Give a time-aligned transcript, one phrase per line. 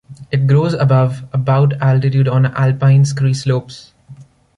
[0.31, 3.93] It grows above about altitude on alpine scree slopes.